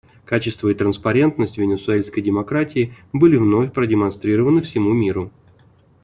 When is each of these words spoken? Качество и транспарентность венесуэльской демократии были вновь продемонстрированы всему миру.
Качество 0.25 0.69
и 0.69 0.73
транспарентность 0.73 1.59
венесуэльской 1.59 2.23
демократии 2.23 2.95
были 3.13 3.37
вновь 3.37 3.71
продемонстрированы 3.71 4.63
всему 4.63 4.93
миру. 4.93 5.29